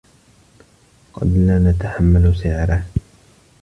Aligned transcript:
قد 1.13 1.27
لا 1.37 1.59
نتحمل 1.59 2.35
سعره. 2.35 2.85